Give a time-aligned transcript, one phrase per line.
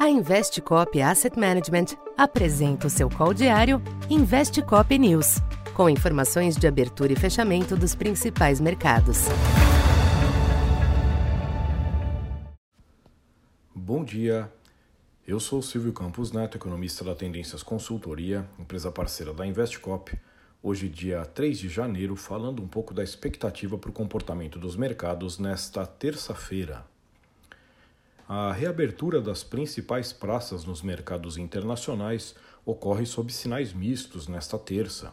[0.00, 5.42] A Investcop Asset Management apresenta o seu call diário Investcop News,
[5.74, 9.26] com informações de abertura e fechamento dos principais mercados.
[13.74, 14.50] Bom dia.
[15.28, 20.18] Eu sou Silvio Campos Neto, economista da Tendências Consultoria, empresa parceira da Investcop.
[20.62, 25.38] Hoje, dia 3 de janeiro, falando um pouco da expectativa para o comportamento dos mercados
[25.38, 26.88] nesta terça-feira.
[28.32, 32.32] A reabertura das principais praças nos mercados internacionais
[32.64, 35.12] ocorre sob sinais mistos nesta terça.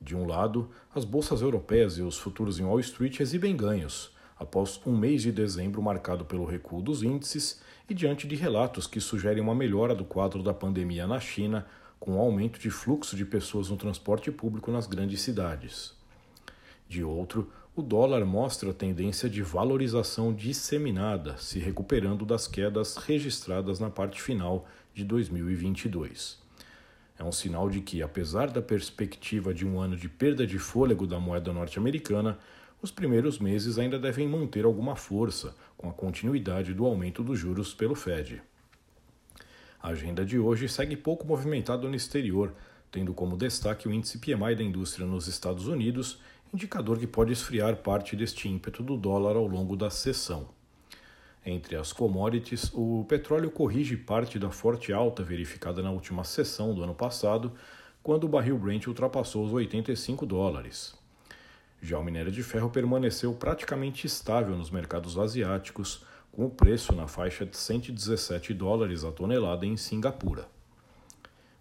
[0.00, 4.80] De um lado, as bolsas europeias e os futuros em Wall Street exibem ganhos, após
[4.84, 9.40] um mês de dezembro marcado pelo recuo dos índices e diante de relatos que sugerem
[9.40, 11.64] uma melhora do quadro da pandemia na China,
[12.00, 15.94] com o aumento de fluxo de pessoas no transporte público nas grandes cidades.
[16.88, 23.88] De outro, o dólar mostra tendência de valorização disseminada, se recuperando das quedas registradas na
[23.88, 26.38] parte final de 2022.
[27.18, 31.06] É um sinal de que, apesar da perspectiva de um ano de perda de fôlego
[31.06, 32.38] da moeda norte-americana,
[32.82, 37.72] os primeiros meses ainda devem manter alguma força, com a continuidade do aumento dos juros
[37.72, 38.42] pelo Fed.
[39.82, 42.52] A agenda de hoje segue pouco movimentada no exterior,
[42.90, 46.20] tendo como destaque o índice PMI da indústria nos Estados Unidos
[46.52, 50.48] indicador que pode esfriar parte deste ímpeto do dólar ao longo da sessão.
[51.44, 56.82] Entre as commodities, o petróleo corrige parte da forte alta verificada na última sessão do
[56.82, 57.52] ano passado,
[58.02, 60.94] quando o barril Brent ultrapassou os 85 dólares.
[61.80, 67.08] Já o minério de ferro permaneceu praticamente estável nos mercados asiáticos, com o preço na
[67.08, 70.46] faixa de 117 dólares a tonelada em Singapura.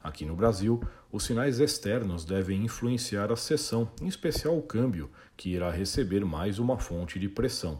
[0.03, 5.49] Aqui no Brasil, os sinais externos devem influenciar a sessão, em especial o câmbio, que
[5.49, 7.79] irá receber mais uma fonte de pressão.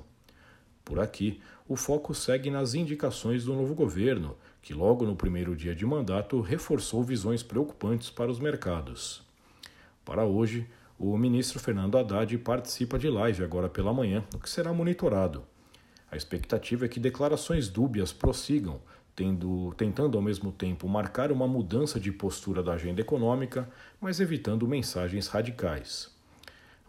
[0.85, 5.73] Por aqui, o foco segue nas indicações do novo governo, que logo no primeiro dia
[5.73, 9.23] de mandato reforçou visões preocupantes para os mercados.
[10.05, 10.67] Para hoje,
[10.99, 15.43] o ministro Fernando Haddad participa de live agora pela manhã, o que será monitorado.
[16.11, 18.81] A expectativa é que declarações dúbias prossigam,
[19.15, 24.67] tendo, tentando ao mesmo tempo marcar uma mudança de postura da agenda econômica, mas evitando
[24.67, 26.09] mensagens radicais.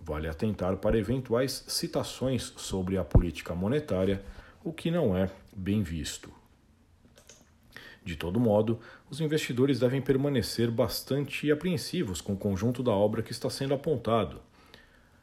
[0.00, 4.22] Vale atentar para eventuais citações sobre a política monetária,
[4.64, 6.32] o que não é bem visto.
[8.04, 13.30] De todo modo, os investidores devem permanecer bastante apreensivos com o conjunto da obra que
[13.30, 14.40] está sendo apontado.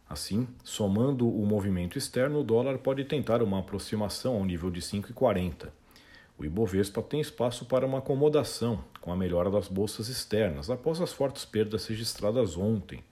[0.09, 5.67] Assim, somando o movimento externo, o dólar pode tentar uma aproximação ao nível de 5,40.
[6.39, 11.11] O Ibovespa tem espaço para uma acomodação com a melhora das bolsas externas após as
[11.11, 13.03] fortes perdas registradas ontem.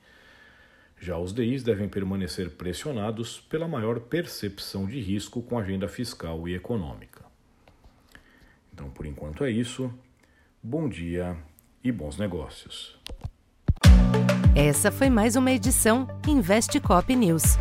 [0.97, 6.47] Já os DIs devem permanecer pressionados pela maior percepção de risco com a agenda fiscal
[6.47, 7.25] e econômica.
[8.73, 9.93] Então, por enquanto é isso.
[10.63, 11.37] Bom dia
[11.83, 12.97] e bons negócios.
[14.55, 17.57] Essa foi mais uma edição Investe Cop News.